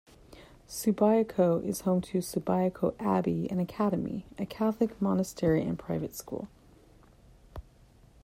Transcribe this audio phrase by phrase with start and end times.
[0.65, 6.47] Subiaco is home to Subiaco Abbey and Academy, a Catholic monastery and private school.